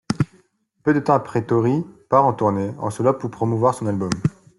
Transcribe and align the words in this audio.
Peu 0.83 0.95
de 0.95 0.99
temps 0.99 1.13
après 1.13 1.45
Tori 1.45 1.85
part 2.09 2.25
en 2.25 2.33
tournée, 2.33 2.71
en 2.79 2.89
solo 2.89 3.13
pour 3.13 3.29
promouvoir 3.29 3.75
son 3.75 3.85
album. 3.85 4.09